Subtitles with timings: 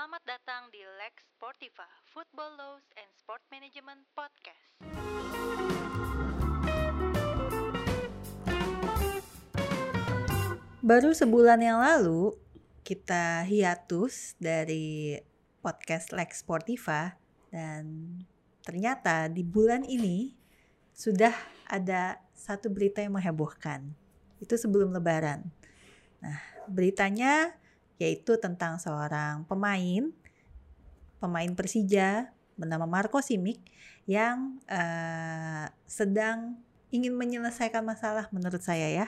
[0.00, 1.84] Selamat datang di Lex Sportiva,
[2.16, 4.80] Football Laws and Sport Management Podcast.
[10.80, 12.32] Baru sebulan yang lalu
[12.80, 15.20] kita hiatus dari
[15.60, 17.20] podcast Lex Sportiva
[17.52, 18.16] dan
[18.64, 20.32] ternyata di bulan ini
[20.96, 21.36] sudah
[21.68, 23.92] ada satu berita yang menghebohkan.
[24.40, 25.44] Itu sebelum lebaran.
[26.24, 26.40] Nah,
[26.72, 27.59] beritanya
[28.00, 30.08] yaitu tentang seorang pemain
[31.20, 33.60] pemain Persija bernama Marco Simic
[34.08, 36.58] yang uh, sedang
[36.90, 39.06] ingin menyelesaikan masalah menurut saya ya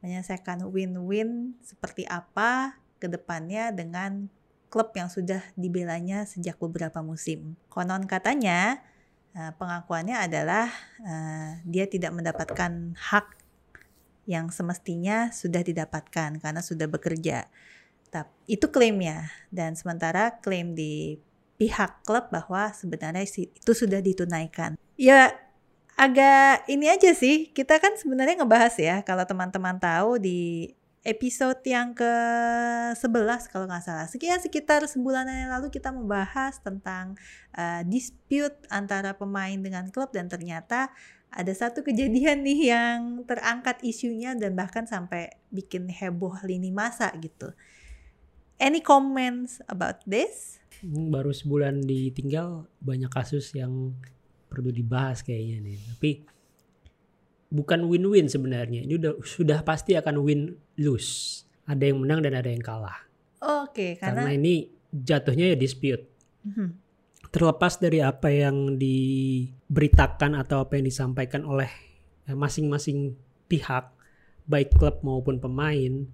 [0.00, 4.32] menyelesaikan win-win seperti apa ke depannya dengan
[4.72, 7.58] klub yang sudah dibelanya sejak beberapa musim.
[7.68, 8.80] Konon katanya
[9.36, 10.72] uh, pengakuannya adalah
[11.04, 13.36] uh, dia tidak mendapatkan hak
[14.30, 17.50] yang semestinya sudah didapatkan karena sudah bekerja.
[18.50, 21.22] Itu klaimnya dan sementara klaim di
[21.60, 24.80] pihak klub bahwa sebenarnya itu sudah ditunaikan.
[24.96, 25.36] Ya
[26.00, 31.96] agak ini aja sih, kita kan sebenarnya ngebahas ya kalau teman-teman tahu di episode yang
[31.96, 34.08] ke-11 kalau nggak salah.
[34.08, 37.16] Sekian sekitar sebulan yang lalu kita membahas tentang
[37.56, 40.92] uh, dispute antara pemain dengan klub dan ternyata
[41.30, 47.54] ada satu kejadian nih yang terangkat isunya dan bahkan sampai bikin heboh lini masa gitu.
[48.60, 50.60] Any comments about this?
[50.84, 53.96] Hmm, baru sebulan ditinggal banyak kasus yang
[54.52, 55.78] perlu dibahas kayaknya nih.
[55.80, 56.10] Tapi
[57.48, 58.84] bukan win-win sebenarnya.
[58.84, 61.42] Ini udah sudah pasti akan win lose.
[61.64, 63.00] Ada yang menang dan ada yang kalah.
[63.40, 66.04] Oke, okay, karena, karena ini jatuhnya ya dispute.
[66.44, 66.68] Mm-hmm.
[67.32, 71.70] Terlepas dari apa yang diberitakan atau apa yang disampaikan oleh
[72.28, 73.16] eh, masing-masing
[73.48, 73.88] pihak,
[74.44, 76.04] baik klub maupun pemain,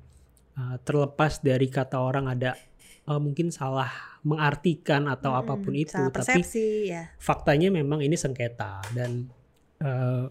[0.57, 2.57] uh, terlepas dari kata orang ada
[3.07, 3.89] uh, mungkin salah
[4.27, 7.03] mengartikan atau hmm, apa pun itu persepsi, tapi ya.
[7.23, 9.31] faktanya memang ini sengketa dan
[9.81, 10.27] uh,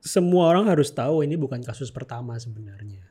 [0.00, 3.04] semua orang harus tahu ini bukan kasus pertama sebenarnya.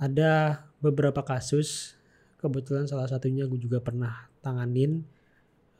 [0.00, 1.96] Ada beberapa kasus
[2.40, 5.04] kebetulan salah satunya gue juga pernah tanganin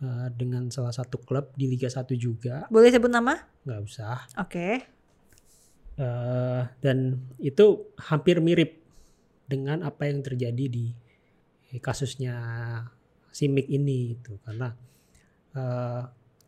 [0.05, 2.69] uh, dengan salah satu klub di Liga 1 juga.
[2.69, 3.49] Boleh sebut nama?
[3.65, 4.29] Nggak usah.
[4.37, 4.45] Oke.
[4.45, 5.00] okay
[6.01, 8.81] Uh, dan itu hampir mirip
[9.45, 10.97] dengan apa yang terjadi di
[11.77, 12.41] kasusnya
[13.29, 14.73] Simik ini itu karena
[15.55, 16.03] uh,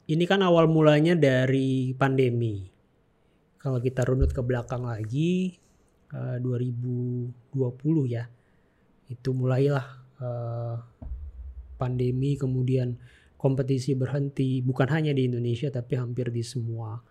[0.09, 2.65] ini kan awal mulanya dari pandemi.
[3.61, 5.55] Kalau kita runut ke belakang lagi
[6.11, 7.55] uh, 2020
[8.11, 8.27] ya.
[9.07, 9.87] Itu mulailah
[10.19, 10.77] uh,
[11.79, 12.99] pandemi kemudian
[13.39, 17.03] kompetisi berhenti bukan hanya di Indonesia tapi hampir di semua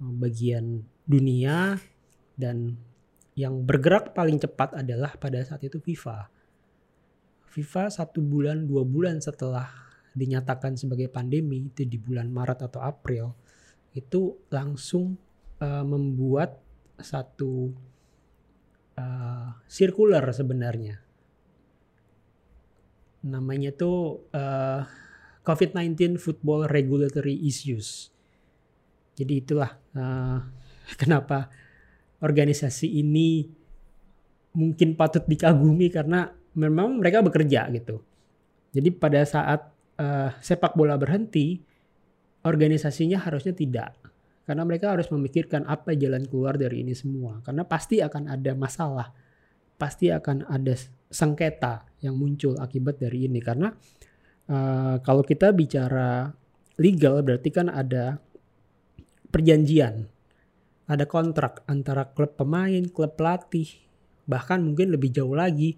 [0.00, 1.78] bagian dunia
[2.34, 2.76] dan
[3.38, 6.28] yang bergerak paling cepat adalah pada saat itu FIFA.
[7.46, 9.70] FIFA satu bulan dua bulan setelah
[10.16, 13.36] dinyatakan sebagai pandemi itu di bulan Maret atau April
[13.92, 15.16] itu langsung
[15.60, 16.56] uh, membuat
[16.96, 17.72] satu
[18.96, 21.00] uh, circular sebenarnya
[23.24, 24.84] namanya tuh uh,
[25.44, 28.08] COVID-19 Football Regulatory Issues
[29.16, 30.40] jadi itulah uh,
[31.00, 31.50] kenapa
[32.22, 33.46] organisasi ini
[34.56, 38.00] mungkin patut dikagumi karena memang mereka bekerja gitu.
[38.72, 39.68] Jadi pada saat
[40.00, 41.60] uh, sepak bola berhenti,
[42.44, 43.92] organisasinya harusnya tidak.
[44.48, 47.42] Karena mereka harus memikirkan apa jalan keluar dari ini semua.
[47.44, 49.12] Karena pasti akan ada masalah.
[49.76, 50.72] Pasti akan ada
[51.12, 53.42] sengketa yang muncul akibat dari ini.
[53.42, 53.68] Karena
[54.48, 56.30] uh, kalau kita bicara
[56.80, 58.16] legal berarti kan ada
[59.28, 60.06] perjanjian,
[60.86, 63.66] ada kontrak antara klub pemain, klub pelatih,
[64.26, 65.74] bahkan mungkin lebih jauh lagi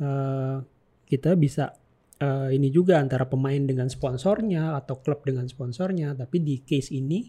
[0.00, 0.64] uh,
[1.04, 1.76] kita bisa
[2.20, 6.16] uh, ini juga antara pemain dengan sponsornya atau klub dengan sponsornya.
[6.16, 7.28] Tapi di case ini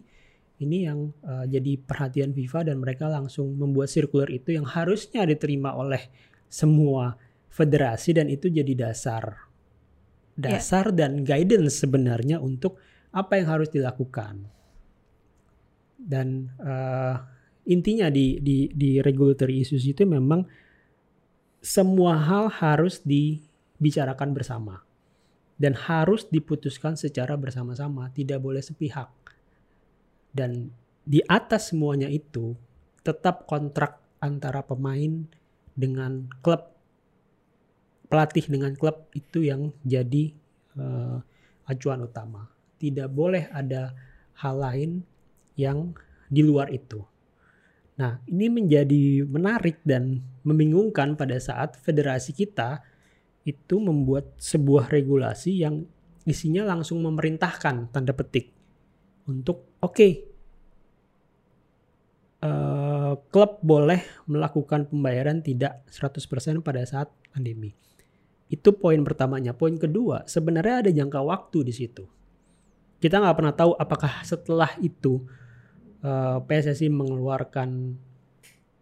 [0.60, 5.72] ini yang uh, jadi perhatian FIFA dan mereka langsung membuat circular itu yang harusnya diterima
[5.72, 6.08] oleh
[6.48, 7.16] semua
[7.48, 9.50] federasi dan itu jadi dasar
[10.36, 10.96] dasar yeah.
[10.96, 12.80] dan guidance sebenarnya untuk
[13.10, 14.46] apa yang harus dilakukan
[16.00, 17.20] dan uh,
[17.68, 20.48] intinya di di di regulatory issues itu memang
[21.60, 24.80] semua hal harus dibicarakan bersama
[25.60, 29.12] dan harus diputuskan secara bersama-sama, tidak boleh sepihak.
[30.32, 30.72] Dan
[31.04, 32.56] di atas semuanya itu
[33.04, 35.28] tetap kontrak antara pemain
[35.76, 36.72] dengan klub
[38.08, 40.32] pelatih dengan klub itu yang jadi
[40.80, 41.20] uh,
[41.68, 42.48] acuan utama.
[42.80, 43.92] Tidak boleh ada
[44.40, 44.90] hal lain
[45.60, 45.92] yang
[46.32, 47.04] di luar itu.
[48.00, 52.80] Nah, ini menjadi menarik dan membingungkan pada saat federasi kita
[53.44, 55.84] itu membuat sebuah regulasi yang
[56.24, 58.52] isinya langsung memerintahkan tanda petik
[59.28, 60.08] untuk oke
[62.40, 67.72] eh, klub boleh melakukan pembayaran tidak 100% pada saat pandemi.
[68.50, 69.54] Itu poin pertamanya.
[69.54, 72.04] Poin kedua, sebenarnya ada jangka waktu di situ.
[73.00, 75.22] Kita nggak pernah tahu apakah setelah itu
[76.04, 77.96] eh, PSSI mengeluarkan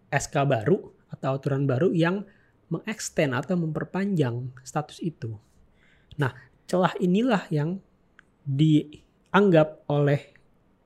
[0.09, 0.79] SK baru
[1.09, 2.25] atau aturan baru yang
[2.69, 5.37] mengextend atau memperpanjang status itu.
[6.21, 6.33] Nah,
[6.69, 7.81] celah inilah yang
[8.45, 10.21] dianggap oleh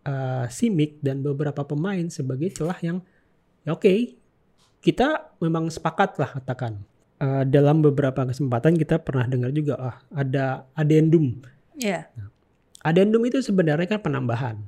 [0.06, 2.98] uh, Simic dan beberapa pemain sebagai celah yang
[3.62, 4.18] ya oke okay,
[4.82, 6.82] kita memang sepakat lah katakan
[7.22, 11.38] uh, dalam beberapa kesempatan kita pernah dengar juga ah ada adendum.
[11.78, 12.10] Ya.
[12.18, 12.30] Nah,
[12.82, 14.58] adendum itu sebenarnya kan penambahan.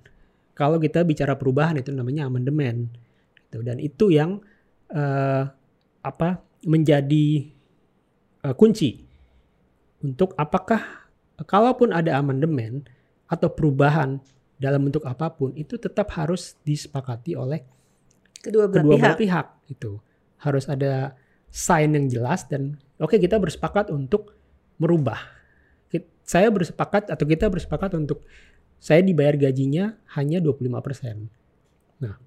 [0.54, 2.90] Kalau kita bicara perubahan itu namanya amandemen.
[3.50, 3.58] Gitu.
[3.62, 4.38] Dan itu yang
[4.94, 5.44] uh,
[6.02, 7.50] apa menjadi
[8.46, 9.04] uh, kunci
[10.04, 11.06] untuk apakah
[11.44, 12.86] kalaupun ada amandemen
[13.26, 14.20] atau perubahan
[14.60, 17.64] dalam bentuk apa pun itu tetap harus disepakati oleh
[18.44, 19.16] Kedua belah kedua pihak.
[19.16, 19.92] pihak itu
[20.44, 21.16] harus ada
[21.48, 24.36] sign yang jelas dan oke kita bersepakat untuk
[24.76, 25.16] merubah
[26.24, 28.24] saya bersepakat atau kita bersepakat untuk
[28.84, 31.24] saya dibayar gajinya hanya 25%.
[32.04, 32.20] Nah,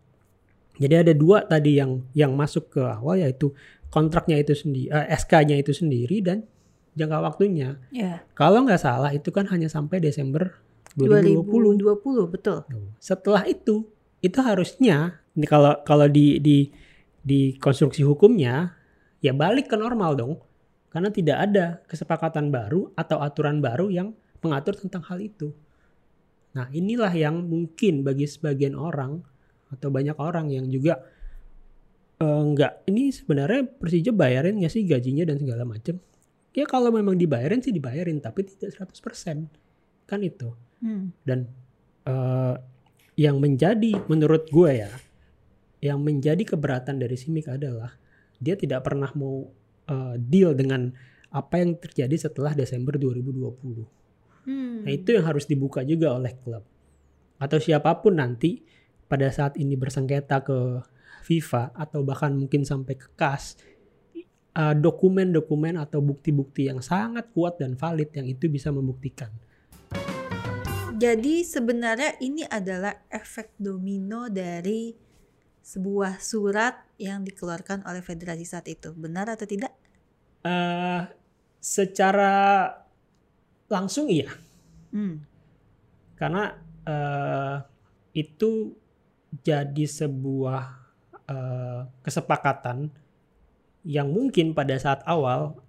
[0.82, 3.54] jadi ada dua tadi yang yang masuk ke awal yaitu
[3.94, 6.50] kontraknya itu sendiri, eh, SK-nya itu sendiri dan
[6.98, 7.78] jangka waktunya.
[7.94, 8.26] Ya.
[8.34, 10.58] Kalau nggak salah itu kan hanya sampai Desember
[10.98, 11.78] 2020.
[11.78, 12.66] 2020 betul.
[12.98, 13.86] Setelah itu,
[14.26, 16.74] itu harusnya ini kalau kalau di di
[17.22, 18.74] di konstruksi hukumnya
[19.22, 20.34] ya balik ke normal dong.
[20.90, 25.54] Karena tidak ada kesepakatan baru atau aturan baru yang mengatur tentang hal itu.
[26.58, 29.22] Nah, inilah yang mungkin bagi sebagian orang
[29.70, 31.06] atau banyak orang yang juga
[32.18, 36.02] eh, enggak ini sebenarnya Persija bayarin nggak sih gajinya dan segala macam.
[36.58, 39.46] Ya kalau memang dibayarin sih dibayarin tapi tidak 100%.
[40.10, 41.10] Kan itu Hmm.
[41.26, 41.50] dan
[42.06, 42.56] eh,
[43.18, 44.94] yang menjadi menurut gue ya
[45.82, 47.98] yang menjadi keberatan dari Simic adalah
[48.38, 49.50] dia tidak pernah mau
[49.90, 50.94] eh, deal dengan
[51.34, 53.58] apa yang terjadi setelah Desember 2020.
[54.48, 54.88] Hmm.
[54.88, 56.64] Nah itu yang harus dibuka juga oleh klub
[57.38, 58.66] atau siapa pun nanti
[59.06, 60.82] pada saat ini bersengketa ke
[61.28, 63.60] FIFA atau bahkan mungkin sampai ke CAS
[64.56, 69.30] eh, dokumen-dokumen atau bukti-bukti yang sangat kuat dan valid yang itu bisa membuktikan.
[70.98, 74.98] Jadi sebenarnya ini adalah efek domino dari
[75.62, 78.98] sebuah surat yang dikeluarkan oleh federasi saat itu.
[78.98, 79.76] Benar atau tidak?
[80.48, 81.02] eh
[81.60, 82.72] secara
[83.68, 84.32] langsung iya.
[84.88, 85.20] Hmm.
[86.16, 86.56] karena
[86.88, 87.56] eh,
[88.16, 88.74] itu
[89.44, 90.64] jadi sebuah
[91.28, 92.90] eh, kesepakatan
[93.88, 95.60] yang mungkin pada saat awal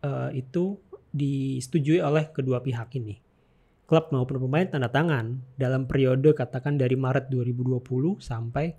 [0.00, 0.80] eh, itu
[1.14, 3.20] disetujui oleh kedua pihak ini.
[3.84, 8.72] Klub maupun pemain tanda tangan dalam periode katakan dari Maret 2020 sampai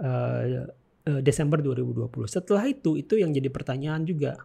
[0.00, 0.64] eh,
[1.06, 4.40] eh, Desember 2020 setelah itu itu yang jadi pertanyaan juga.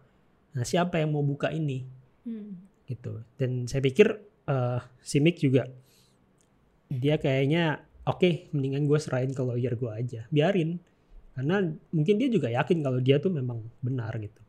[0.52, 1.84] Nah siapa yang mau buka ini?
[2.28, 2.65] Hmm.
[2.86, 3.22] Gitu.
[3.36, 4.08] Dan saya pikir
[4.46, 5.66] eh Simic juga
[6.86, 10.78] dia kayaknya oke mendingan gue serahin ke lawyer gue aja biarin.
[11.36, 11.60] Karena
[11.92, 14.40] mungkin dia juga yakin kalau dia tuh memang benar gitu.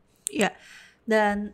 [1.08, 1.52] Dan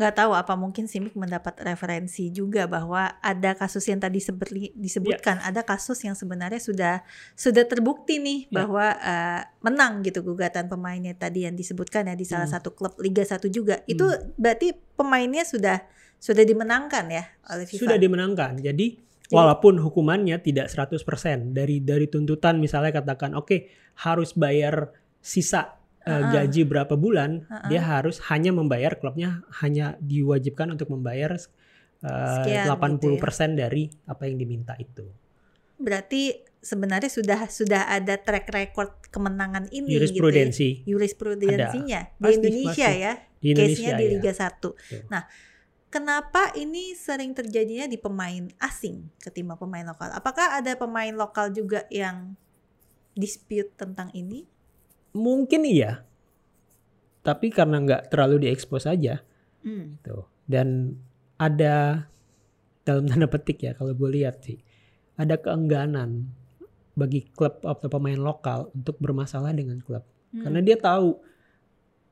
[0.00, 5.36] nggak tahu apa mungkin Simic mendapat referensi juga bahwa ada kasus yang tadi seperti disebutkan
[5.44, 7.04] ada kasus yang sebenarnya sudah
[7.36, 8.64] sudah terbukti nih Ya.
[8.64, 12.56] bahwa eh, menang gitu gugatan pemainnya tadi yang disebutkan ya di salah Hmm.
[12.56, 13.84] satu klub Liga 1 juga.
[13.84, 14.08] Itu
[14.40, 15.84] berarti pemainnya sudah
[16.16, 18.56] sudah dimenangkan ya oleh FIFA sudah dimenangkan.
[18.60, 18.96] Jadi
[19.28, 23.68] walaupun hukumannya tidak 100% dari dari tuntutan misalnya katakan oke
[24.00, 24.90] harus bayar
[25.20, 26.32] sisa Ha-ha.
[26.32, 27.68] gaji berapa bulan Ha-ha.
[27.68, 34.22] dia harus hanya membayar klubnya hanya diwajibkan untuk membayar eh, Sekian 80% gitu dari apa
[34.24, 35.04] yang diminta itu
[35.80, 40.88] berarti sebenarnya sudah sudah ada track record kemenangan ini jurisprudensi gitu ya.
[40.92, 43.04] jurisprudensinya di Pasti, Indonesia pasti.
[43.04, 44.10] ya di Indonesia case-nya di ya.
[44.12, 44.60] Liga 1.
[44.60, 45.00] Betul.
[45.08, 45.22] Nah,
[45.88, 50.12] kenapa ini sering terjadinya di pemain asing ketimbang pemain lokal?
[50.12, 52.36] Apakah ada pemain lokal juga yang
[53.16, 54.44] dispute tentang ini?
[55.12, 56.02] Mungkin iya.
[57.20, 59.20] Tapi karena nggak terlalu diekspos aja
[59.60, 60.00] Hmm.
[60.00, 60.24] gitu.
[60.48, 60.96] Dan
[61.36, 62.08] ada
[62.80, 64.56] dalam tanda petik ya kalau gue lihat sih
[65.14, 66.32] ada keengganan
[66.96, 70.00] bagi klub atau pemain lokal untuk bermasalah dengan klub
[70.32, 70.48] Hmm.
[70.48, 71.20] karena dia tahu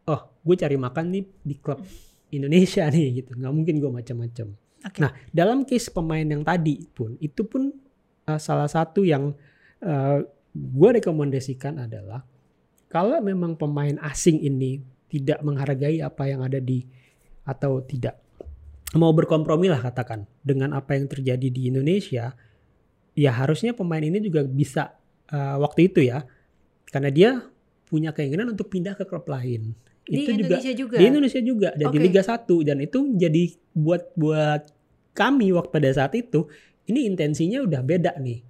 [0.07, 1.81] oh gue cari makan nih di klub
[2.37, 4.99] Indonesia nih gitu nggak mungkin gue macam-macam Oke.
[5.03, 7.75] Nah, dalam case pemain yang tadi pun itu pun
[8.29, 9.35] uh, salah satu yang
[9.83, 10.19] uh,
[10.55, 12.23] gue rekomendasikan adalah
[12.89, 16.85] kalau memang pemain asing ini tidak menghargai apa yang ada di
[17.49, 18.21] atau tidak
[18.97, 22.33] mau berkompromi lah katakan dengan apa yang terjadi di Indonesia
[23.13, 24.97] ya harusnya pemain ini juga bisa
[25.33, 26.25] uh, waktu itu ya
[26.89, 27.31] karena dia
[27.89, 29.73] punya keinginan untuk pindah ke klub lain
[30.09, 30.97] Di itu juga Indonesia juga.
[30.97, 32.05] di Indonesia juga dan di Oke.
[32.09, 33.43] Liga 1 dan itu jadi
[33.77, 34.63] buat buat
[35.13, 36.49] kami waktu pada saat itu
[36.89, 38.41] ini intensinya udah beda nih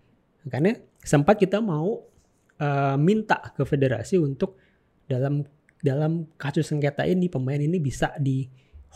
[0.47, 2.07] makanya sempat kita mau
[2.61, 4.59] uh, minta ke federasi untuk
[5.09, 5.43] dalam
[5.79, 8.45] dalam kasus sengketa ini pemain ini bisa di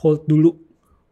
[0.03, 0.51] hold dulu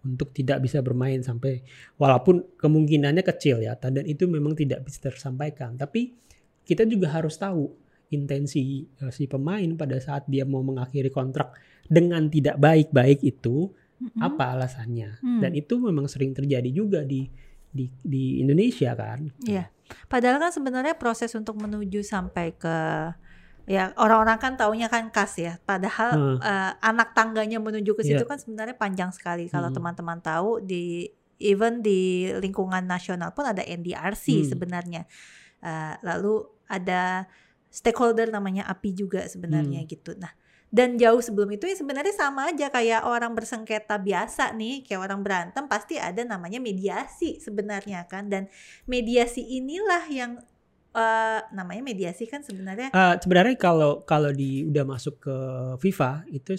[0.00, 1.60] untuk tidak bisa bermain sampai
[2.00, 6.16] walaupun kemungkinannya kecil ya dan itu memang tidak bisa tersampaikan tapi
[6.64, 7.68] kita juga harus tahu
[8.10, 11.54] intensi uh, si pemain pada saat dia mau mengakhiri kontrak
[11.86, 14.20] dengan tidak baik-baik itu Mm-mm.
[14.20, 15.40] apa alasannya Hmm.
[15.44, 17.28] dan itu memang sering terjadi juga di
[17.70, 19.68] di di Indonesia kan Iya.
[20.06, 22.76] Padahal kan sebenarnya proses untuk menuju sampai ke
[23.70, 25.62] ya orang-orang kan taunya kan kas ya.
[25.62, 26.38] Padahal Hmm.
[26.42, 28.28] eh, anak tangganya menuju ke situ Iya.
[28.28, 29.46] kan sebenarnya panjang sekali.
[29.46, 29.76] Kalau Hmm.
[29.78, 31.06] teman-teman tahu di
[31.38, 34.48] even di lingkungan nasional pun ada NDRC Hmm.
[34.56, 35.02] sebenarnya.
[35.62, 37.30] Eh, lalu ada
[37.70, 39.88] stakeholder namanya API juga sebenarnya Hmm.
[39.88, 40.18] gitu.
[40.18, 40.34] Nah,
[40.70, 45.26] dan jauh sebelum itu ya sebenarnya sama aja kayak orang bersengketa biasa nih, kayak orang
[45.26, 48.30] berantem pasti ada namanya mediasi sebenarnya kan.
[48.30, 48.46] Dan
[48.86, 50.38] mediasi inilah yang
[50.94, 55.36] eh, namanya mediasi kan sebenarnya Eh, sebenarnya kalau kalau di udah masuk ke
[55.82, 56.54] FIFA itu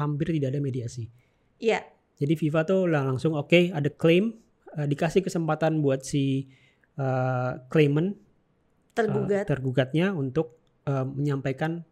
[0.00, 1.08] hampir tidak ada mediasi
[1.60, 1.84] ya
[2.20, 4.36] Jadi FIFA tuh langsung oke ada klaim
[4.76, 6.48] eh, dikasih kesempatan buat si
[6.96, 8.16] eh, claimant
[8.92, 9.44] tergugat.
[9.48, 11.84] tergugatnya untuk eh, menyampaikan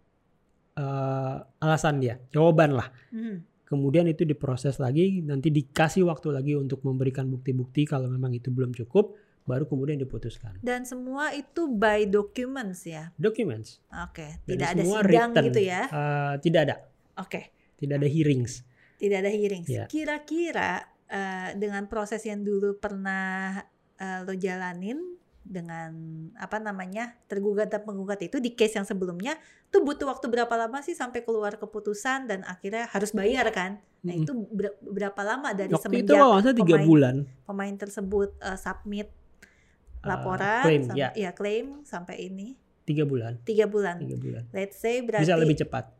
[0.78, 2.88] eh, alasan dia, jawaban lah.
[3.10, 3.42] Hmm.
[3.66, 8.72] Kemudian itu diproses lagi, nanti dikasih waktu lagi untuk memberikan bukti-bukti kalau memang itu belum
[8.72, 9.12] cukup,
[9.44, 10.56] baru kemudian diputuskan.
[10.64, 13.12] Dan semua itu by documents ya.
[13.20, 13.84] Documents.
[13.92, 15.44] Oke, Dan tidak ada semua sidang written.
[15.52, 15.82] gitu ya.
[15.84, 16.76] Eh, tidak ada,
[17.20, 17.40] Oke,
[17.76, 18.52] tidak ada hearings.
[18.96, 19.68] tidak ada hearings.
[19.68, 19.84] Iya.
[19.84, 23.60] Kira-kira eh, dengan proses yang dulu pernah
[24.00, 25.17] eh, lo jalanin
[25.48, 25.90] dengan
[26.36, 29.32] apa namanya tergugat dan penggugat itu di case yang sebelumnya
[29.72, 33.80] tuh butuh waktu berapa lama sih sampai keluar keputusan dan akhirnya harus bayar kan?
[34.04, 37.16] Nah itu ber- berapa lama dari Waktu itu semenjak salah tiga pemain- bulan.
[37.48, 43.40] pemain tersebut eh, submit eh, laporan, claim, sam- ya, ya claim sampai ini tiga bulan,
[43.42, 43.96] tiga bulan.
[43.98, 44.42] tiga bulan.
[44.52, 45.97] Let's say berarti Bisa lebih cepat.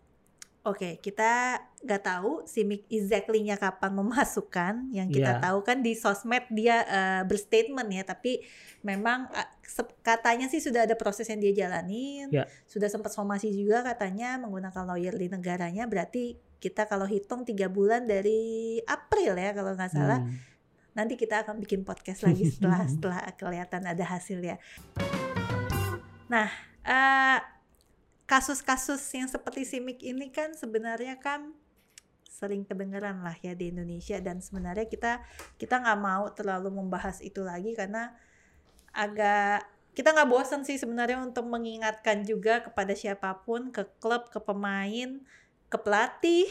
[0.68, 4.92] Oke, kita nggak tahu si Mick exactly-nya kapan memasukkan.
[4.92, 5.40] Yang kita Iya.
[5.40, 8.44] tahu kan di sosmed dia eh, berstatement ya, tapi
[8.80, 9.32] memang
[9.64, 12.28] sep- katanya sih sudah ada proses yang dia jalanin.
[12.28, 12.44] Iya.
[12.68, 15.88] Sudah sempat somasi juga katanya menggunakan lawyer di negaranya.
[15.88, 20.20] Berarti kita kalau hitung tiga bulan dari April ya kalau nggak salah.
[20.20, 20.37] Hmm.
[20.92, 24.58] Nanti kita akan bikin podcast lagi setelah setelah kelihatan ada hasilnya.
[26.28, 26.48] Nah,
[26.84, 27.38] eh,
[28.28, 31.56] kasus-kasus yang seperti Simik ini kan sebenarnya kan
[32.28, 35.25] sering kedengeran lah ya di Indonesia dan sebenarnya kita
[35.58, 38.14] kita nggak mau terlalu membahas itu lagi karena
[38.94, 39.66] agak
[39.97, 45.18] kita nggak bosan sih sebenarnya untuk mengingatkan juga kepada siapa pun ke klub ke pemain
[45.66, 46.47] ke pelatih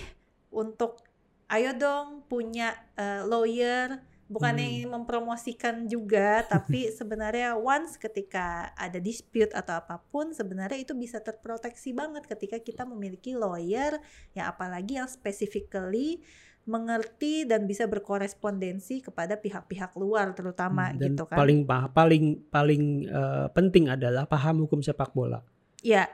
[0.51, 0.99] untuk
[1.47, 4.73] ayo dong punya eh, lawyer bukannya Hmm.
[4.75, 11.19] ingin mempromosikan juga tapi sebenarnya once ketika ada dispute atau apa pun sebenarnya itu bisa
[11.19, 13.97] terproteksi banget ketika kita memiliki lawyer
[14.31, 16.19] yang apalagi yang specifically
[16.67, 22.23] mengerti dan bisa berkorespondensi kepada pihak-pihak luar terutama Hmm, dan gitu kan paling pa- paling
[22.51, 25.39] paling eh, penting adalah paham hukum sepak bola.
[25.79, 26.07] ya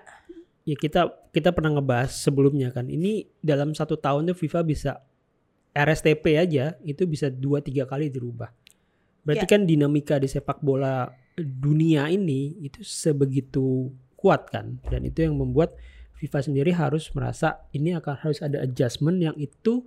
[0.64, 2.88] Ya kita kita pernah ngebahas sebelumnya kan.
[2.88, 4.92] Ini dalam satu tahun tuh FIFA bisa
[5.74, 8.54] RSTP aja itu bisa dua tiga kali dirubah.
[9.26, 9.52] Berarti Ya.
[9.58, 15.74] kan dinamika di sepak bola dunia ini itu sebegitu kuat kan dan itu yang membuat
[16.22, 19.84] FIFA sendiri harus merasa ini akan harus ada adjustment yang itu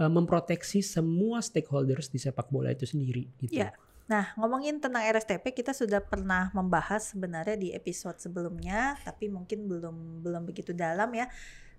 [0.00, 3.60] eh, memproteksi semua stakeholders di sepak bola itu sendiri gitu.
[3.60, 3.76] Ya.
[4.10, 10.26] Nah, ngomongin tentang RSTP kita sudah pernah membahas sebenarnya di episode sebelumnya, tapi mungkin belum
[10.26, 11.30] belum begitu dalam ya.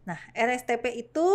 [0.07, 1.27] Nah, RSTP itu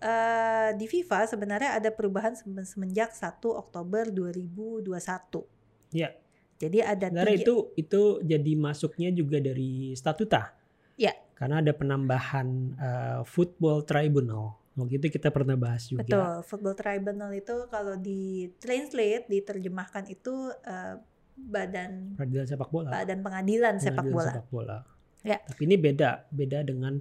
[0.00, 5.44] eh, di FIFA sebenarnya ada perubahan semen- semenjak 1 Oktober 2021.
[5.90, 6.16] Ya.
[6.56, 10.52] Jadi ada Sebenarnya tiga- itu itu jadi masuknya juga dari statuta.
[10.96, 11.12] Ya.
[11.32, 14.56] Karena ada penambahan eh, football tribunal.
[14.72, 16.00] Waktu itu kita pernah bahas juga.
[16.00, 18.20] betul football tribunal itu kalau di
[18.56, 20.96] translate diterjemahkan itu eh,
[21.36, 22.88] badan Peradilan sepak bola.
[22.90, 24.28] badan pengadilan sepak bola.
[24.30, 24.78] sepak bola.
[25.20, 25.36] Ya.
[25.38, 27.00] Tapi ini beda, beda dengan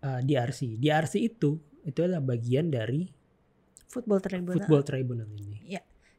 [0.00, 0.76] eh, DRC.
[0.76, 3.08] DRC itu itu adalah bagian dari
[3.90, 4.54] Football tribunal.
[4.54, 5.58] football tribunal ini.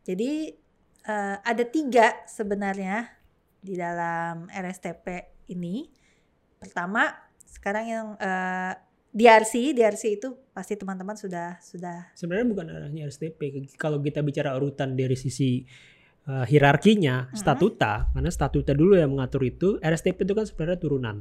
[0.01, 0.50] Jadi
[1.05, 3.05] eh, ada tiga sebenarnya
[3.61, 5.05] di dalam RSTP
[5.53, 5.85] ini.
[6.57, 7.05] Pertama,
[7.45, 8.73] sekarang yang eh,
[9.11, 13.69] DRC, DRC itu pasti teman-teman sudah sudah Sebenarnya bukan hanya RSTP.
[13.77, 15.61] Kalau kita bicara urutan dari sisi
[16.31, 17.35] uh, hierarkinya, Mhm.
[17.35, 21.17] statuta, karena statuta dulu yang mengatur itu, RSTP itu kan sebenarnya turunan.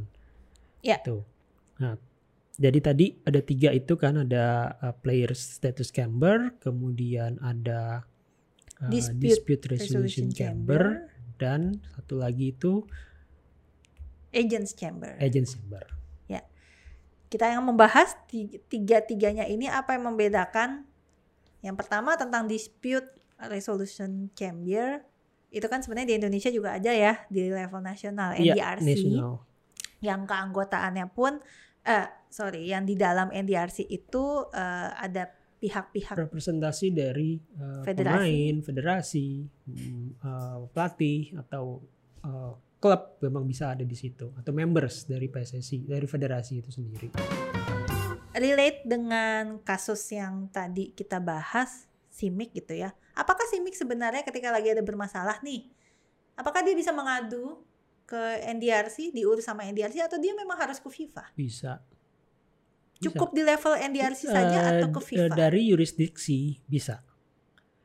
[0.86, 1.02] Ya.
[1.02, 1.26] Tuh.
[1.82, 1.98] Nah,
[2.60, 8.04] jadi tadi ada tiga itu kan ada uh, player status chamber, kemudian ada
[8.84, 11.08] uh, Dispute resolution, resolution chamber,
[11.40, 12.84] dan satu lagi itu
[14.36, 15.16] agents chamber.
[15.16, 16.00] agent chamber.
[17.30, 20.82] Kita yang membahas ti- tiga-tiganya ini apa yang membedakan?
[21.62, 23.06] Yang pertama tentang dispute
[23.46, 25.06] resolution chamber
[25.54, 29.42] itu kan sebenarnya di Indonesia juga ada ya di level nasional NDRC national.
[30.02, 31.38] yang keanggotaannya pun
[31.84, 38.16] eh sorry yang di dalam NDRC itu eh, ada pihak-pihak representasi dari uh, Federasi.
[38.16, 39.28] pemain, federasi,
[40.24, 41.84] uh, pelatih atau
[42.24, 47.08] uh, klub memang bisa ada di situ atau members dari PSSI dari federasi itu sendiri.
[48.30, 52.96] relate dengan kasus yang tadi kita bahas Simic gitu ya.
[53.12, 55.68] Apakah Simic sebenarnya ketika lagi ada bermasalah nih,
[56.40, 57.60] apakah dia bisa mengadu
[58.10, 61.30] ke NDRC, diurus sama NDRC atau dia memang harus ke FIFA?
[61.38, 61.78] Bisa.
[62.98, 63.06] Bisa.
[63.06, 65.38] Cukup di level NDRC saja Eh, atau ke FIFA?
[65.38, 67.06] Dari yurisdiksi bisa.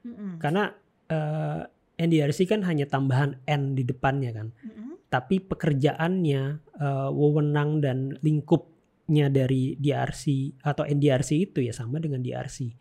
[0.02, 0.42] Mm-mm.
[0.42, 0.74] Karena
[1.08, 1.62] eh,
[1.96, 4.50] NDRC kan hanya tambahan N di depannya kan.
[4.50, 5.08] Mm-mm.
[5.14, 6.44] Tapi pekerjaannya,
[6.82, 12.74] eh, wewenang dan lingkupnya dari DRC atau NDRC itu ya sama dengan DRC.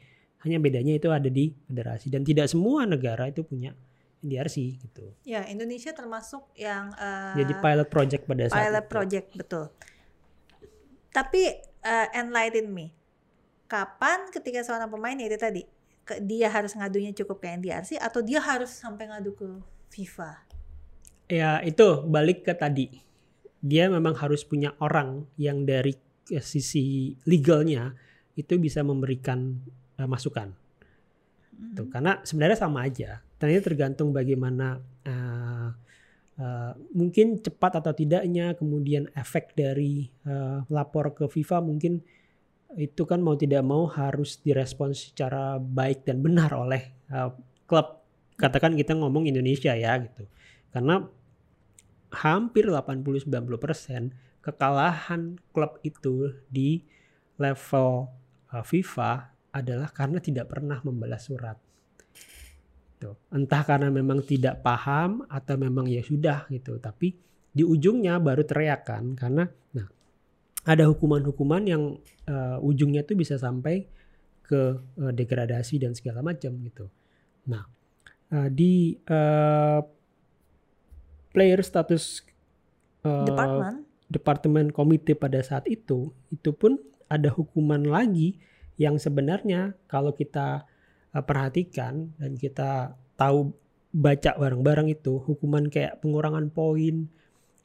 [0.49, 3.77] Hanya bedanya itu ada di federasi dan tidak semua negara itu punya
[4.25, 5.13] NDRC gitu.
[5.29, 8.91] Ya Indonesia termasuk yang eh, Jadi pilot project pada saat pilot itu.
[8.91, 9.65] project betul.
[11.13, 12.91] Tapi eh, enlighten me,
[13.69, 15.63] kapan ketika seorang pemain ya itu tadi
[16.03, 19.49] ke- dia harus ngadunya cukup ke NDRC atau dia harus sampai ngadu ke
[19.93, 20.43] FIFA?
[21.29, 23.01] Ya itu balik ke tadi.
[23.65, 25.95] Dia memang harus punya orang yang dari
[26.33, 27.93] eh, sisi legalnya
[28.35, 29.61] itu bisa memberikan
[30.01, 30.64] eh, masukan.
[31.75, 33.23] Tuh, karena sebenarnya sama aja.
[33.39, 35.69] Ternyata tergantung bagaimana eh,
[36.39, 42.03] eh, mungkin cepat atau tidaknya, kemudian efek dari eh, lapor ke FIFA mungkin
[42.75, 47.31] itu kan mau tidak mau harus direspons secara baik dan benar oleh eh,
[47.67, 48.03] klub.
[48.35, 50.27] Katakan kita ngomong Indonesia ya gitu.
[50.75, 51.07] Karena
[52.15, 53.31] hampir 80-90%
[54.43, 56.85] kekalahan klub itu di
[57.41, 58.07] level
[58.55, 61.55] uh, FIFA adalah karena tidak pernah membalas surat.
[62.99, 63.15] Tuh.
[63.31, 66.83] Entah karena memang tidak paham atau memang ya sudah gitu.
[66.83, 67.15] Tapi
[67.55, 69.47] di ujungnya baru teriak kan karena
[69.79, 69.87] nah
[70.67, 71.83] ada hukuman-hukuman yang
[72.27, 73.87] uh, ujungnya tuh bisa sampai
[74.43, 76.91] ke uh, degradasi dan segala macam gitu.
[77.47, 77.63] Nah,
[78.35, 79.81] uh, di uh,
[81.31, 82.27] player status
[83.07, 86.77] uh, Department departemen komite pada saat itu itu pun
[87.09, 88.37] ada hukuman lagi
[88.81, 90.67] yang sebenarnya kalau kita
[91.15, 93.55] uh, perhatikan dan kita tahu
[93.95, 97.07] baca bareng-bareng itu hukuman kayak pengurangan poin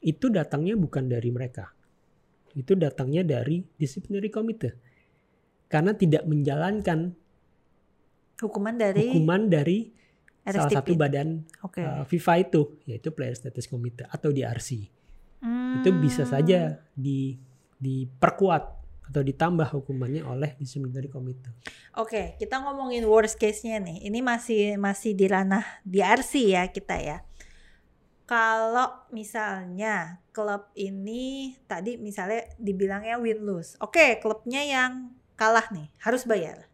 [0.00, 1.74] itu datangnya bukan dari mereka
[2.54, 4.74] itu datangnya dari disciplinary committee
[5.66, 7.14] karena tidak menjalankan
[8.38, 9.90] hukuman dari hukuman dari
[10.46, 10.76] salah RSTP.
[10.78, 11.28] satu badan
[11.66, 11.82] Oke.
[11.82, 15.00] uh, FIFA itu yaitu player status committee atau DRC
[15.40, 15.80] Hmm.
[15.80, 17.32] itu bisa saja di
[17.80, 18.79] diperkuat
[19.10, 21.50] atau ditambah hukumannya oleh disciplinary committee.
[21.98, 24.06] Oke, kita ngomongin worst case-nya nih.
[24.06, 27.18] Ini masih masih di ranah DRC ya kita ya.
[28.30, 33.74] Kalau misalnya klub ini tadi misalnya dibilangnya win lose.
[33.82, 36.70] Oke, klubnya yang kalah nih harus bayar.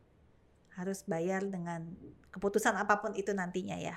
[0.76, 1.88] Harus bayar dengan
[2.28, 3.96] keputusan apa pun itu nantinya ya.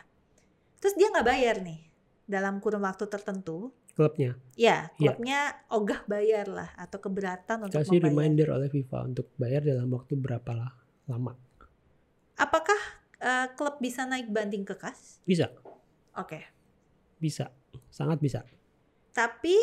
[0.79, 1.91] Terus dia nggak bayar nih
[2.23, 3.75] dalam kurun waktu tertentu.
[3.99, 8.07] Klubnya Ya, klubnya ogah bayar lah atau keberatan untuk kasih membayar.
[8.15, 10.71] reminder oleh FIFA untuk bayar dalam waktu berapa lah
[11.03, 11.35] lama.
[12.35, 12.79] Apakah
[13.19, 15.19] eh, klub bisa naik banding ke kas?
[15.23, 15.51] Bisa,
[16.15, 16.47] Oke.
[17.19, 17.51] bisa,
[17.91, 18.47] sangat bisa.
[19.11, 19.55] Tapi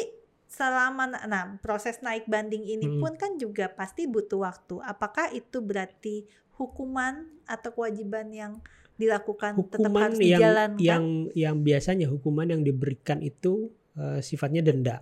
[0.46, 3.00] selama nah proses naik banding ini Mm-mm.
[3.00, 4.84] pun kan juga pasti butuh waktu.
[4.84, 8.52] Apakah itu berarti hukuman atau kewajiban yang
[8.96, 10.80] dilakukan tetap Hukuman harus yang dijalankan?
[10.80, 11.04] yang
[11.36, 15.00] yang biasanya hukuman yang diberikan itu eh, sifatnya denda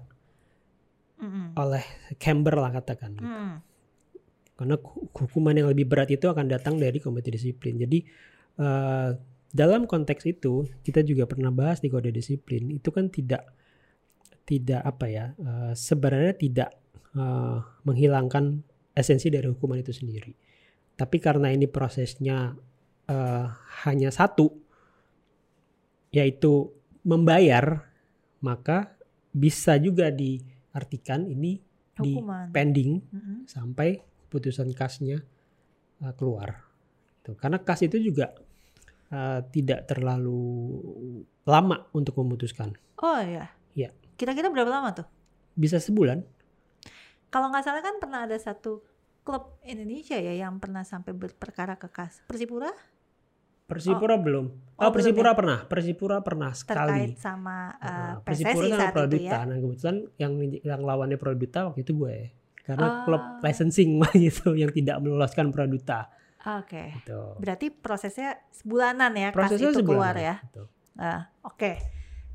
[1.18, 1.54] Mm-mm.
[1.54, 1.85] oleh
[2.18, 3.14] Camber lah katakan.
[3.14, 3.26] gitu.
[3.26, 3.54] Mm.
[4.54, 7.74] karena hu- hukuman yang lebih berat itu akan datang dari komite disiplin.
[7.74, 7.98] Jadi
[8.59, 9.11] eh,
[9.50, 13.50] dalam konteks itu kita juga pernah bahas di kode disiplin itu kan tidak
[14.46, 16.70] tidak apa ya eh, sebenarnya tidak
[17.18, 18.62] eh, menghilangkan
[18.94, 20.30] esensi dari hukuman itu sendiri.
[20.94, 22.54] Tapi karena ini prosesnya
[23.11, 23.46] eh,
[23.87, 24.54] hanya satu
[26.14, 26.70] yaitu
[27.02, 27.90] membayar
[28.44, 28.92] maka
[29.33, 31.57] bisa juga diartikan ini
[31.96, 32.12] di
[32.52, 33.38] pending Mm-mm.
[33.48, 33.96] sampai
[34.28, 35.24] putusan kasnya
[36.04, 36.61] uh, keluar.
[37.24, 38.37] Tuh, karena kas itu juga
[39.09, 40.76] uh, tidak terlalu
[41.48, 42.76] lama untuk memutuskan.
[43.00, 43.48] Oh ya.
[43.72, 43.96] Iya.
[44.20, 45.07] Kira-kira berapa lama tuh?
[45.57, 46.20] Bisa sebulan.
[47.33, 48.85] Kalau nggak salah kan pernah ada satu
[49.24, 52.20] klub Indonesia ya yang pernah sampai berperkara ke kas.
[52.28, 52.70] Persipura
[53.64, 54.46] Persipura belum.
[54.46, 55.59] Oh, Oh, belum Persipura pernah.
[55.64, 56.79] Persipura pernah sekali.
[57.09, 59.22] terkait sama uh, Nah, PSSI Persipura sama Produta.
[59.22, 59.40] ya.
[59.42, 62.16] Nah kebetulan yang yang lawannya Produta waktu itu gue.
[62.61, 62.94] Karena Ah.
[63.05, 63.90] klub licensing
[64.27, 66.09] gitu yang tidak meloloskan Produta.
[66.59, 66.92] Oke.
[66.94, 67.20] Gitu.
[67.38, 70.35] Berarti prosesnya sebulanan ya Prosesnya kas itu sebulan keluar ya.
[70.42, 70.62] Gitu.
[70.94, 71.72] Nah, oke.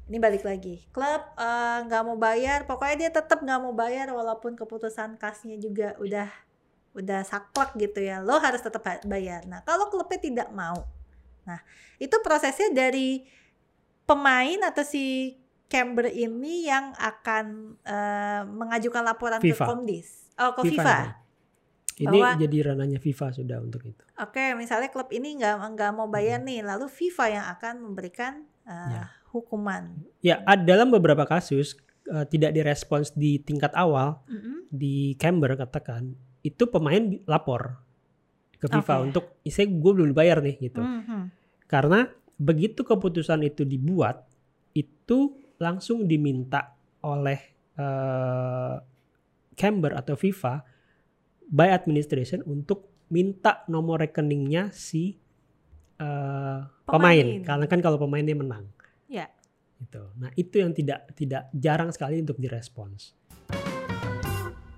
[0.06, 0.82] Ini balik lagi.
[0.90, 5.94] Klub eh, nggak mau bayar, pokoknya dia tetap nggak mau bayar walaupun keputusan kasnya juga
[5.98, 6.26] udah
[6.92, 8.18] udah saklek gitu ya.
[8.18, 9.46] Lo harus tetap ba- bayar.
[9.46, 10.90] Nah, kalau klubnya tidak mau.
[11.44, 11.60] Nah,
[11.98, 13.24] itu prosesnya dari
[14.04, 17.46] pemain atau si Camber ini yang akan
[17.80, 19.66] eh, mengajukan laporan ke FIFA.
[19.68, 20.34] Komdis.
[20.36, 20.98] Oh, ke FIFA FIFA.
[22.00, 24.04] Ini Bahwa- jadi ranahnya FIFA sudah untuk itu.
[24.16, 28.92] Oke, misalnya klub ini nggak nggak mau bayar nih, lalu FIFA yang akan memberikan Hmm.
[28.92, 29.04] Ya.
[29.30, 29.84] hukuman.
[30.22, 31.74] Ya, dalam beberapa kasus
[32.06, 34.66] eh, tidak direspons di tingkat awal Mm-mm.
[34.68, 37.78] di Camber katakan itu pemain lapor
[38.60, 39.04] ke FIFA Oke.
[39.08, 40.84] untuk saya gue belum bayar nih gitu.
[40.84, 41.32] Mhm.
[41.66, 42.04] Karena
[42.36, 44.28] begitu keputusan itu dibuat
[44.76, 47.40] itu langsung diminta oleh
[47.80, 48.76] eh,
[49.60, 50.64] Camber atau FIFA
[51.52, 55.16] by administration untuk minta nomor rekeningnya si
[56.00, 57.28] eh, pemain.
[57.28, 57.28] Pemain.
[57.48, 58.68] Karena kan kalau pemainnya menang.
[59.08, 59.32] Ya.
[59.80, 60.04] Gitu.
[60.20, 63.16] Nah, itu yang tidak tidak jarang sekali untuk direspons.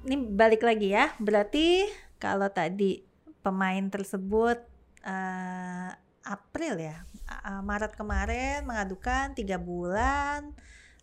[0.05, 1.13] Ini balik lagi ya.
[1.17, 1.85] Berarti
[2.17, 3.10] kalau tadi
[3.41, 4.57] pemain tersebut
[5.05, 10.53] eh, April ya, A- Maret kemarin mengadukan tiga bulan,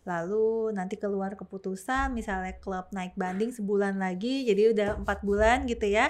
[0.07, 5.91] lalu nanti keluar keputusan, misalnya klub naik banding sebulan lagi, jadi udah empat bulan gitu
[5.91, 6.07] ya.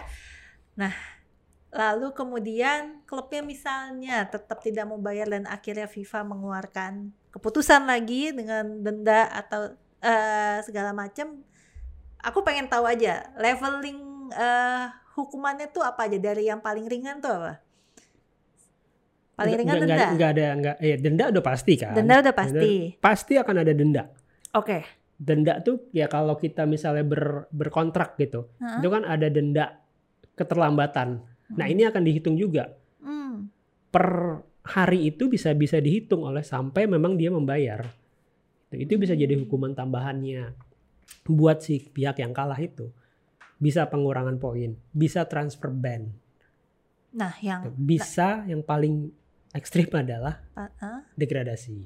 [0.78, 0.94] Nah,
[1.74, 8.86] lalu kemudian klubnya misalnya tetap tidak mau bayar dan akhirnya FIFA mengeluarkan keputusan lagi dengan
[8.86, 9.74] denda atau
[10.06, 11.42] eh, segala macam.
[12.22, 14.86] Aku pengen tahu aja leveling eh,
[15.20, 17.54] hukumannya tuh apa aja dari yang paling ringan tuh apa?
[19.36, 19.96] Paling ringan nggak- denda.
[19.96, 21.94] nggak- nggak ada nggak eh denda udah pasti kan.
[21.96, 22.72] Denda udah pasti.
[23.00, 24.04] pasti akan ada denda.
[24.52, 24.84] Oke.
[25.16, 28.80] Denda tuh ya kalau kita misalnya ber, berkontrak gitu, Heeh.
[28.80, 29.84] itu kan ada denda
[30.34, 31.20] keterlambatan.
[31.52, 31.74] Nah, Hmm.
[31.74, 32.72] ini akan dihitung juga.
[33.00, 33.52] Hmm.
[33.92, 34.08] Per
[34.66, 37.84] hari itu bisa bisa dihitung oleh sampai memang dia membayar.
[38.70, 40.56] Itu, itu bisa jadi hukuman tambahannya
[41.26, 42.88] buat si pihak yang kalah itu.
[43.60, 46.08] Bisa pengurangan poin, bisa transfer ban.
[47.12, 49.12] Nah, yang Bisa yang paling
[49.52, 51.84] ekstrim adalah ah, degradasi.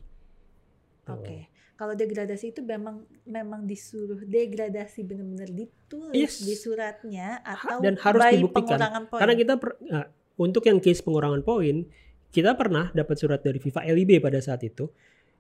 [1.10, 1.50] Oke.
[1.74, 6.36] Kalau degradasi itu memang memang disuruh degradasi benar-benar ditulis Yes.
[6.40, 8.78] di suratnya atau dan harus by dibuktikan.
[8.78, 9.20] pengurangan poin.
[9.20, 10.06] Karena kita per- nah,
[10.38, 11.84] untuk yang case pengurangan poin,
[12.30, 14.86] kita pernah dapat surat dari FIFA LIB pada saat itu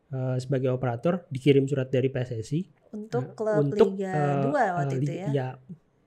[0.10, 2.60] eh, sebagai operator dikirim surat dari PSSI
[2.92, 5.48] untuk eh, klub untuk Liga 2 waktu eh, itu Liga- ya.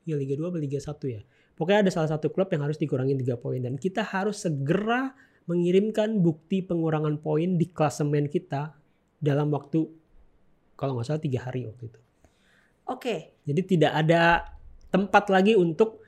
[0.06, 1.20] Ya Liga 2 atau Liga 1 ya.
[1.58, 5.12] Pokoknya ada salah satu klub yang harus dikurangin 3 poin dan kita harus segera
[5.50, 8.74] mengirimkan bukti pengurangan poin di klasemen kita
[9.18, 9.86] dalam waktu
[10.76, 12.00] kalau nggak salah tiga hari waktu itu.
[12.86, 13.40] Oke.
[13.42, 14.46] Jadi tidak ada
[14.92, 16.04] tempat lagi untuk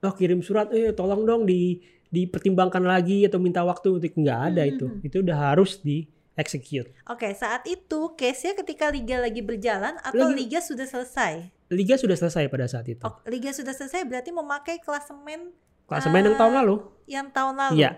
[0.00, 4.62] oh kirim surat eh tolong dong di dipertimbangkan lagi atau minta waktu untuk nggak ada
[4.66, 4.86] itu.
[4.86, 5.06] Mhm.
[5.06, 6.06] Itu udah harus di
[6.40, 6.88] execute.
[7.04, 11.52] Oke, saat itu case-nya ketika liga lagi berjalan atau Lagi- liga sudah selesai.
[11.68, 13.04] Liga sudah selesai pada saat itu.
[13.04, 15.52] Oh, liga sudah selesai berarti memakai klasemen
[15.84, 16.76] Klasemen yang ah, tahun lalu.
[17.04, 17.74] yang tahun lalu.
[17.78, 17.90] Iya.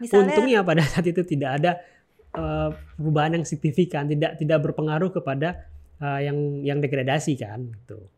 [0.00, 1.72] Misalnya Untungnya pada saat itu tidak ada
[2.32, 5.68] eh, perubahan yang signifikan, tidak tidak berpengaruh kepada
[6.00, 8.08] eh, yang yang degradasi kan gitu.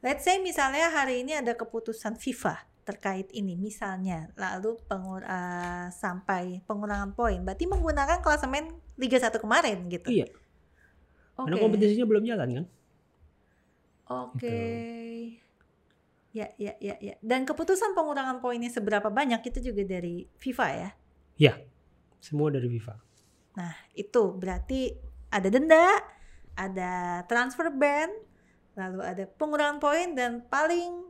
[0.00, 6.62] let's say misalnya hari ini ada keputusan FIFA terkait ini misalnya lalu pengur eh, sampai
[6.70, 10.08] pengurangan poin berarti menggunakan klasemen Liga 1 kemarin gitu.
[10.08, 10.30] Iya.
[11.36, 11.50] Oke.
[11.50, 12.66] Karena kompetisinya belum jalan kan.
[14.06, 14.58] Oke.
[16.30, 17.14] Ya, ya, ya, ya.
[17.24, 20.90] Dan keputusan pengurangan poinnya seberapa banyak itu juga dari FIFA ya.
[22.20, 22.94] Semua dari FIFA.
[23.56, 24.92] Nah, itu berarti
[25.32, 26.00] ada denda,
[26.54, 28.12] ada transfer ban,
[28.76, 31.05] lalu ada pengurangan poin dan paling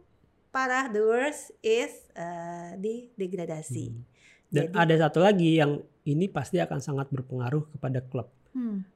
[0.57, 3.85] parah the worst is eh, di degradasi.
[3.87, 4.03] Hmm.
[4.49, 8.89] Dan Jadi- ada satu lagi yang ini pasti akan sangat berpengaruh kepada klub Hmm,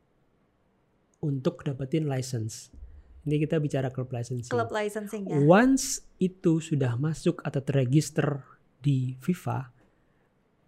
[1.20, 2.72] untuk dapetin license.
[3.20, 4.48] Ini kita bicara klub licensing.
[4.48, 5.36] club licensing ya.
[5.38, 8.40] Once itu sudah masuk atau terregister
[8.80, 9.68] di FIFA,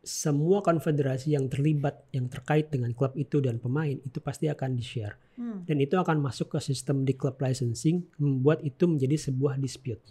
[0.02, 5.16] semua konfederasi yang terlibat yang terkait dengan klub itu dan pemain itu pasti akan di-share.
[5.32, 10.02] Hmm, Dan itu akan masuk ke sistem di klub licensing membuat itu menjadi sebuah dispute.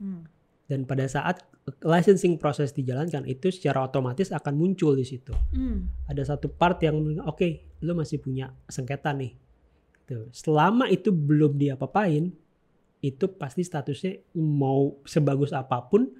[0.00, 0.38] Hmm.
[0.68, 1.40] Dan pada saat
[1.80, 5.32] licensing proses dijalankan itu secara otomatis akan muncul di situ.
[5.56, 5.88] Hmm.
[6.04, 9.32] Ada satu part yang oke, lu masih punya sengketa nih.
[10.04, 10.28] Tuh.
[10.28, 12.36] Selama itu belum diapa-apain,
[13.00, 16.12] itu pasti statusnya mau sebagus apa pun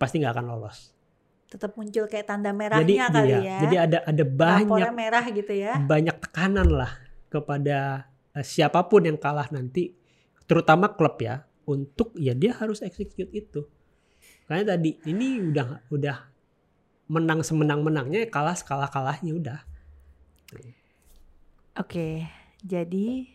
[0.00, 0.96] pasti nggak akan lolos.
[1.52, 3.58] Tetap muncul kayak tanda Jadi merahnya kali iya, ya.
[3.62, 5.78] jadi ada ada banyak Rapornya merah gitu ya.
[5.78, 6.92] banyak tekanan lah
[7.30, 9.94] kepada eh, siapa pun yang kalah nanti,
[10.50, 13.66] terutama klub ya, untuk ya dia harus execute itu.
[14.46, 16.16] Karena tadi ini udah udah
[17.10, 19.60] menang semenang menangnya, kalah kalah kalahnya udah.
[21.76, 22.24] Oke,
[22.64, 23.28] jadi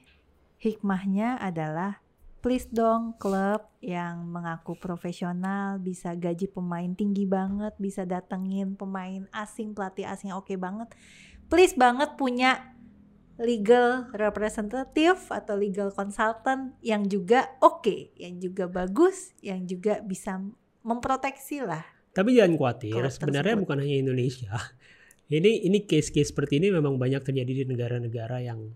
[0.57, 2.01] hikmahnya adalah
[2.41, 9.77] please dong klub yang mengaku profesional bisa gaji pemain tinggi banget, bisa datengin pemain asing,
[9.77, 10.89] pelatih asing oke banget.
[11.51, 12.70] Please banget punya
[13.41, 20.37] legal representative atau legal consultant yang juga oke, yang juga bagus, yang juga bisa
[20.85, 21.81] memproteksi lah.
[22.13, 23.63] Tapi jangan khawatir, sebenarnya tersebut.
[23.65, 24.53] bukan hanya Indonesia.
[25.31, 28.67] Ini ini case-case seperti ini memang banyak terjadi di negara-negara yang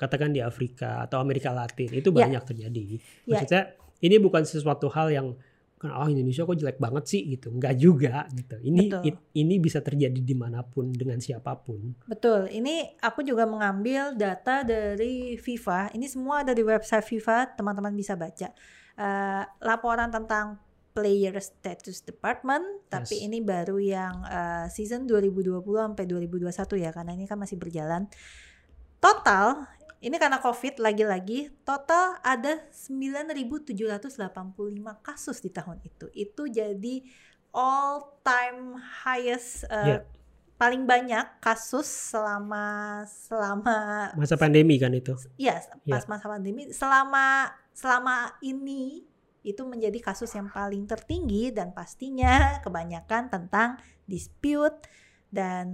[0.00, 2.24] katakan di Afrika atau Amerika Latin itu Ya.
[2.24, 2.96] banyak terjadi.
[3.28, 3.36] Ya.
[3.36, 3.62] Maksudnya
[4.00, 5.36] ini bukan sesuatu hal yang
[5.78, 7.54] kan oh Indonesia kok jelek banget sih gitu.
[7.54, 8.58] Enggak juga gitu.
[8.58, 11.94] Ini it- ini bisa terjadi di mana pun dengan siapa pun.
[12.04, 15.94] Betul, ini aku juga mengambil data dari FIFA.
[15.94, 18.50] Ini semua ada di website FIFA, teman-teman bisa baca.
[18.98, 20.58] Eh, laporan tentang
[20.90, 23.26] Player Status Department, tapi Yes.
[23.30, 28.10] ini baru yang eh, season 2020 sampai 2021 ya, karena ini kan masih berjalan.
[28.98, 29.62] Total,
[29.98, 34.14] ini karena COVID lagi-lagi, total ada 9.785
[35.00, 36.06] kasus di tahun itu.
[36.12, 37.02] Itu jadi
[37.50, 39.98] all time highest eh, Ya.
[40.54, 45.14] paling banyak kasus selama selama Masa pandemi kan itu.
[45.34, 45.96] ya Ya.
[45.96, 49.06] pas masa pandemi selama selama ini
[49.42, 54.86] itu menjadi kasus yang paling tertinggi dan pastinya kebanyakan tentang dispute
[55.30, 55.66] dan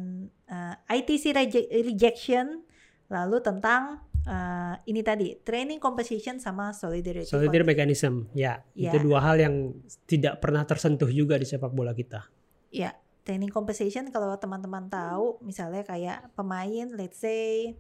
[0.47, 2.63] eh, ITC reje- rejection
[3.09, 8.89] lalu tentang eh, ini tadi training composition sama solidarity Solidarity mechanism, ya, Ya.
[8.89, 9.73] itu dua hal yang
[10.05, 12.25] tidak pernah tersentuh juga di sepak bola kita.
[12.69, 17.73] Ya, training compensation kalau teman-teman tahu misalnya kayak pemain let's say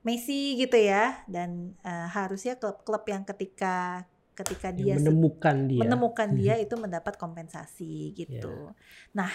[0.00, 5.80] Messi gitu ya dan eh, harusnya klub-klub yang ketika ketika dia Yang menemukan dia.
[5.80, 6.36] menemukan Mhm.
[6.36, 8.74] dia itu mendapat kompensasi gitu.
[9.12, 9.30] Nah,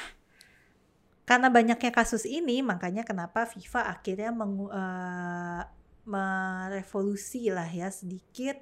[1.24, 5.62] karena banyaknya kasus ini makanya kenapa FIFA akhirnya mengu- eh,
[6.08, 8.60] merevolusi lah ya sedikit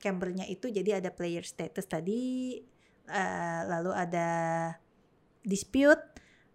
[0.00, 2.56] cambernya itu jadi ada player status tadi
[3.08, 4.28] eh, lalu ada
[5.44, 6.00] dispute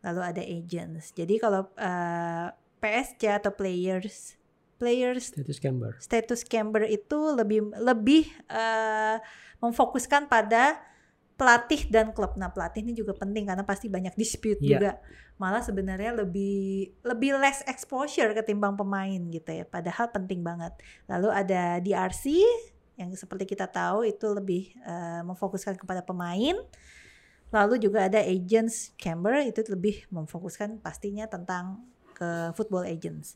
[0.05, 1.09] lalu ada agents.
[1.17, 2.47] Jadi kalau eh,
[2.77, 4.37] PSC atau players
[4.75, 5.95] players Status Camber.
[6.03, 9.17] status camber itu lebih lebih eh,
[9.63, 10.77] memfokuskan pada
[11.35, 12.35] pelatih dan klub.
[12.39, 14.69] Nah, pelatih ini juga penting karena pasti banyak dispute Iya.
[14.79, 14.91] juga.
[15.35, 19.67] Malah sebenarnya lebih lebih less exposure ketimbang pemain gitu ya.
[19.67, 20.71] Padahal penting banget.
[21.11, 22.39] Lalu ada DRC
[22.95, 26.55] yang seperti kita tahu itu lebih eh, memfokuskan kepada pemain.
[27.51, 31.83] Lalu juga ada agents camber itu lebih memfokuskan pastinya tentang
[32.15, 33.35] ke football agents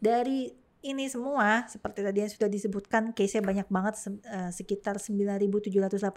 [0.00, 6.08] dari ini semua seperti tadi yang sudah disebutkan case-nya banyak banget eh, sekitar 9.785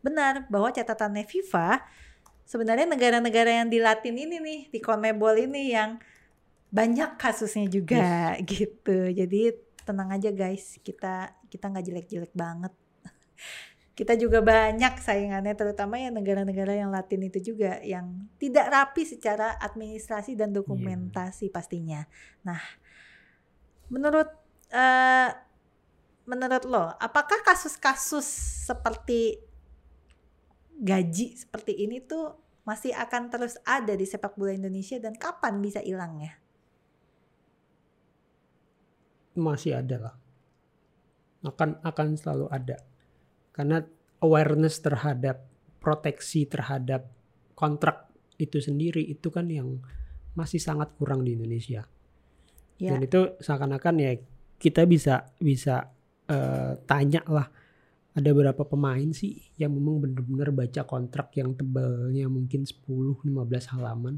[0.00, 1.84] benar bahwa catatannya FIFA
[2.46, 5.98] sebenarnya negara-negara yang di Latin ini nih di CONMEBOL ini yang
[6.70, 9.10] banyak kasusnya juga gitu.
[9.12, 9.54] Jadi
[9.86, 12.72] tenang aja guys kita kita nggak jelek-jelek banget.
[13.96, 19.56] Kita juga banyak saingannya terutama yang negara-negara yang Latin itu juga yang tidak rapi secara
[19.56, 22.04] administrasi dan dokumentasi pastinya.
[22.44, 22.60] Nah,
[23.92, 24.28] menurut
[24.72, 25.30] eh
[26.26, 28.26] menurut lo, apakah kasus-kasus
[28.66, 29.38] seperti
[30.76, 32.34] gaji seperti ini tuh
[32.66, 36.34] masih akan terus ada di sepak bola Indonesia dan kapan bisa hilangnya?
[39.36, 40.14] masih ada lah.
[41.44, 42.80] Akan akan selalu ada.
[43.52, 43.84] Karena
[44.24, 45.44] awareness terhadap
[45.78, 47.06] proteksi terhadap
[47.54, 49.80] kontrak itu sendiri itu kan yang
[50.34, 51.86] masih sangat kurang di Indonesia
[52.76, 52.92] Ya.
[52.92, 54.12] dan itu seakan-akan ya
[54.56, 55.88] kita bisa bisa
[56.26, 57.48] eh, tanya lah
[58.12, 63.24] ada berapa pemain sih yang memang benar-benar baca kontrak yang tebalnya mungkin 10-15
[63.76, 64.16] halaman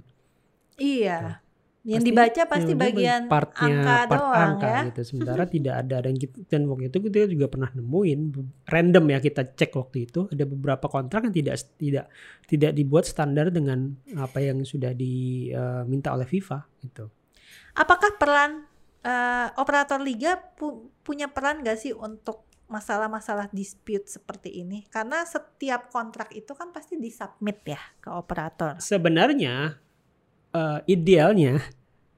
[0.79, 1.43] Iya.
[1.83, 4.81] Yang Pasti- dibaca pasti Ya, bagian partnya, angka part doang angka ya.
[4.93, 5.01] gitu.
[5.03, 8.21] Sementara tidak ada dan kita, dan waktu itu kita juga pernah nemuin
[8.67, 12.07] random ya kita cek waktu itu ada beberapa kontrak yang tidak tidak
[12.45, 17.09] tidak dibuat standar dengan apa yang sudah diminta oleh FIFA gitu.
[17.79, 18.67] Apakah peran
[19.07, 24.85] eh, operator liga pu- punya peran gak sih untuk masalah-masalah dispute seperti ini?
[24.91, 28.83] Karena setiap kontrak itu kan pasti disubmit ya ke operator.
[28.83, 29.79] Sebenarnya
[30.51, 31.63] eh, idealnya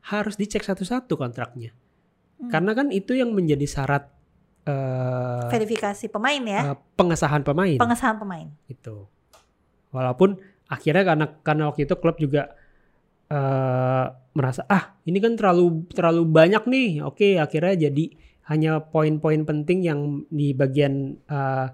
[0.08, 1.76] harus dicek satu-satu kontraknya.
[2.40, 2.48] Hmm.
[2.48, 4.08] Karena kan itu yang menjadi syarat
[4.64, 7.76] eh, Verifikasi pemain ya, eh, pengesahan pemain.
[7.76, 8.48] pengesahan pemain.
[8.64, 9.04] itu.
[9.92, 12.54] Walaupun akhirnya karena karena waktu itu klub juga
[13.30, 16.90] eh, merasa ah ini kan terlalu terlalu banyak nih.
[17.06, 18.04] Oke, akhirnya jadi
[18.50, 21.66] hanya poin-poin penting yang di bagian eh,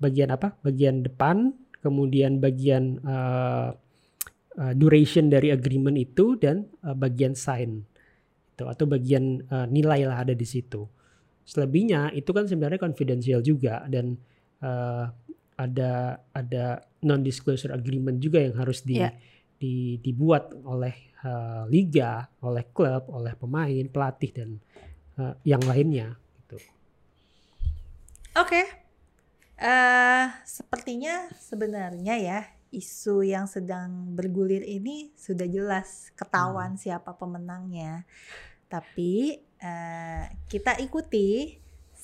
[0.00, 0.56] bagian apa?
[0.64, 1.52] Bagian depan,
[1.84, 3.70] kemudian bagian eh,
[4.60, 7.84] eh, duration dari agreement itu dan eh, bagian sign
[8.56, 10.88] itu atau bagian eh, nilai lah ada di situ.
[11.46, 14.16] Selebihnya itu kan sebenarnya confidential juga dan
[14.64, 15.04] eh,
[15.56, 16.64] ada ada
[17.04, 19.12] non disclosure agreement juga yang harus di, Iya.
[19.56, 24.50] Di- dibuat oleh eh, liga, oleh klub, oleh pemain, pelatih dan
[25.18, 26.58] eh, yang lainnya gitu.
[28.36, 28.62] Oke.
[29.56, 38.04] eh sepertinya sebenarnya ya isu yang sedang bergulir ini sudah jelas ketahuan siapa pemenangnya.
[38.68, 41.56] Tapi eh, kita ikuti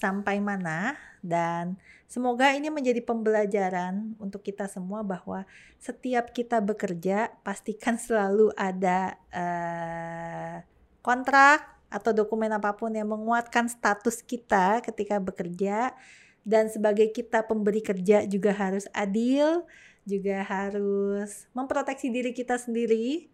[0.02, 1.78] sampai mana dan
[2.10, 5.46] semoga ini menjadi pembelajaran untuk kita semua bahwa
[5.78, 10.66] setiap kita bekerja pastikan selalu ada eh,
[11.06, 15.94] kontrak atau dokumen apa pun yang menguatkan status kita ketika bekerja.
[16.42, 19.62] Dan sebagai kita pemberi kerja juga harus adil,
[20.02, 23.30] juga harus memproteksi diri kita sendiri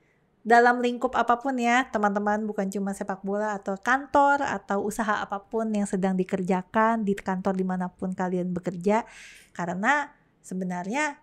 [0.47, 5.45] dalam lingkup apa pun ya, teman-teman, bukan cuma sepak bola atau kantor atau usaha apa
[5.45, 9.05] pun yang sedang dikerjakan di kantor di mana pun kalian bekerja,
[9.53, 11.21] karena sebenarnya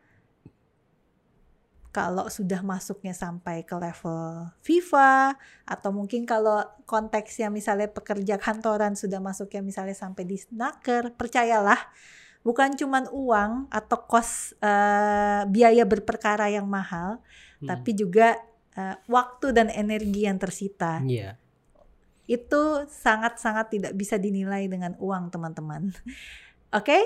[1.95, 9.23] kalau sudah masuknya sampai ke level FIFA atau mungkin kalau konteksnya misalnya pekerja kantoran sudah
[9.23, 11.80] masuknya misalnya sampai di snaker, percayalah
[12.43, 17.23] bukan cuman uang atau kos eh, biaya berperkara yang mahal,
[17.56, 17.71] Hmm.
[17.71, 18.36] tapi juga
[18.75, 21.01] eh, waktu dan energi yang tersita.
[21.01, 21.39] Iya.
[22.25, 25.91] Itu sangat-sangat tidak bisa dinilai dengan uang, teman-teman.
[26.77, 26.99] Oke?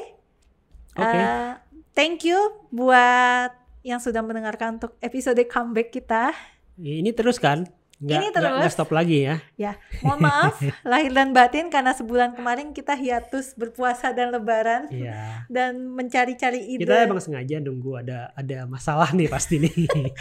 [0.98, 1.18] Oke.
[1.18, 1.54] Eh,
[1.96, 2.38] thank you
[2.74, 3.54] buat
[3.86, 6.36] yang sudah mendengarkan untuk episode comeback kita.
[6.80, 7.68] Ini terus kan?
[8.00, 8.74] Nggak, Ini nggak- nggak terus.
[8.74, 9.36] stop lagi ya.
[10.00, 10.56] Mohon maaf
[10.90, 15.44] lahir dan batin karena sebulan kemarin kita hiatus berpuasa dan lebaran Iya.
[15.46, 16.88] dan mencari-cari ide.
[16.88, 19.76] Kita emang sengaja nunggu ada ada masalah nih pasti nih.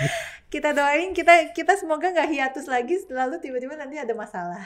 [0.49, 4.65] Kita doain kita kita semoga nggak hiatus lagi lalu tiba-tiba nanti ada masalah.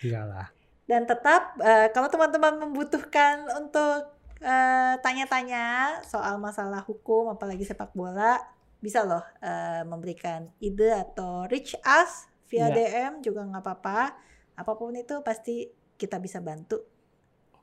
[0.00, 0.46] Enggak lah.
[0.82, 4.08] Dan tetap eh, kalau teman-teman membutuhkan untuk
[4.40, 5.66] eh, tanya-tanya
[6.02, 8.40] soal masalah hukum apalagi sepak bola,
[8.80, 12.74] bisa loh eh, memberikan ide atau reach us via Ya.
[12.74, 14.16] DM juga nggak apa-apa.
[14.58, 15.68] Apa pun itu pasti
[16.00, 16.82] kita bisa bantu.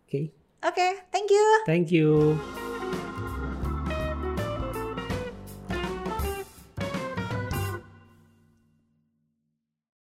[0.05, 0.31] Oke.
[0.65, 1.45] Oke, thank you.
[1.67, 2.37] Thank you.